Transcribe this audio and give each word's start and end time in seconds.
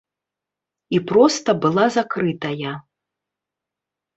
І 0.97 1.01
проста 1.11 1.49
была 1.65 1.85
закрытая. 1.99 2.73